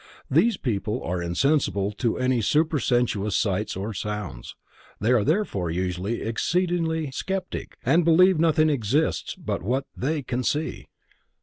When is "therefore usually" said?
5.23-6.23